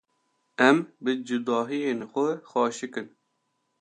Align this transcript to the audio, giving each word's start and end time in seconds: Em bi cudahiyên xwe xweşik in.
Em 0.67 0.77
bi 1.03 1.11
cudahiyên 1.27 1.99
xwe 2.11 2.27
xweşik 2.49 2.95
in. 2.99 3.07